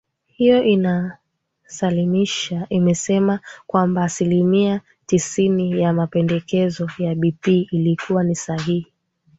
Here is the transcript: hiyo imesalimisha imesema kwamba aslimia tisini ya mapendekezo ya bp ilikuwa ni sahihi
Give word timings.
hiyo 0.27 0.63
imesalimisha 0.63 2.65
imesema 2.69 3.39
kwamba 3.67 4.03
aslimia 4.03 4.81
tisini 5.05 5.81
ya 5.81 5.93
mapendekezo 5.93 6.89
ya 6.97 7.15
bp 7.15 7.47
ilikuwa 7.71 8.23
ni 8.23 8.35
sahihi 8.35 8.87